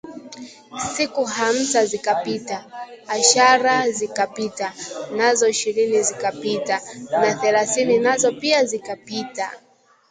Siku 0.95 1.25
hamsa 1.25 1.85
zikapita, 1.85 2.65
ashara 3.07 3.91
zikapita, 3.91 4.73
nazo 5.17 5.47
ishirini 5.49 6.01
zikapita 6.03 6.81
na 7.11 7.33
thelathini 7.35 7.97
nazo 7.99 8.31
pia 8.31 8.65
zikapita 8.65 9.51